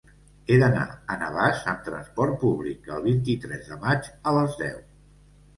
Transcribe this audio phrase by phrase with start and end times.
[0.53, 4.85] He d'anar a Navàs amb trasport públic el vint-i-tres de maig a les deu.